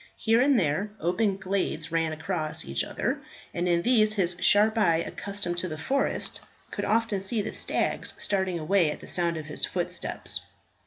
[0.17, 3.21] Here and there open glades ran across each other,
[3.53, 8.15] and in these his sharp eye, accustomed to the forest, could often see the stags
[8.17, 10.41] starting away at the sound of his footsteps.